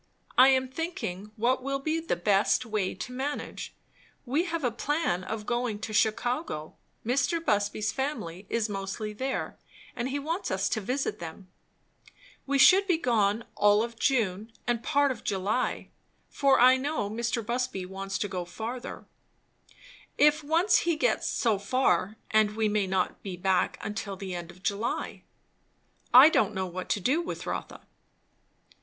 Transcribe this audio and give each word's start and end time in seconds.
"I 0.35 0.47
am 0.47 0.67
thinking 0.67 1.31
what 1.35 1.61
will 1.61 1.77
be 1.77 1.99
the 1.99 2.15
best 2.15 2.65
way 2.65 2.95
to 2.95 3.11
manage. 3.11 3.75
We 4.25 4.45
have 4.45 4.63
a 4.63 4.71
plan 4.71 5.23
of 5.23 5.45
going 5.45 5.77
to 5.81 5.93
Chicago 5.93 6.73
Mr. 7.05 7.37
Busby's 7.45 7.91
family 7.91 8.47
is 8.49 8.67
mostly 8.67 9.13
there, 9.13 9.59
and 9.95 10.09
he 10.09 10.17
wants 10.17 10.49
us 10.49 10.69
to 10.69 10.81
visit 10.81 11.19
them; 11.19 11.51
we 12.47 12.57
should 12.57 12.87
be 12.87 12.97
gone 12.97 13.43
all 13.55 13.87
June 13.89 14.51
and 14.65 14.81
part 14.81 15.11
of 15.11 15.23
July, 15.23 15.89
for 16.31 16.59
I 16.59 16.77
know 16.77 17.07
Mr. 17.07 17.45
Busby 17.45 17.85
wants 17.85 18.17
to 18.17 18.27
go 18.27 18.43
further, 18.43 19.05
if 20.17 20.43
once 20.43 20.77
he 20.79 20.95
gets 20.95 21.29
so 21.29 21.59
far; 21.59 22.17
and 22.31 22.55
we 22.55 22.67
may 22.67 22.87
not 22.87 23.21
be 23.21 23.37
back 23.37 23.77
till 23.97 24.15
the 24.15 24.33
end 24.33 24.49
of 24.49 24.63
July. 24.63 25.21
I 26.11 26.29
don't 26.29 26.55
know 26.55 26.65
what 26.65 26.89
to 26.89 26.99
do 26.99 27.21
with 27.21 27.45
Rotha." 27.45 27.85